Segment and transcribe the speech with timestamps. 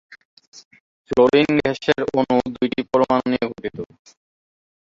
[1.07, 3.77] Fluorine গ্যাসের অণু দুইটি পরমাণু নিয়ে গঠিত।